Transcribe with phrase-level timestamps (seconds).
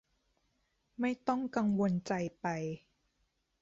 [0.99, 2.45] ไม่ต้องกังวลใจไป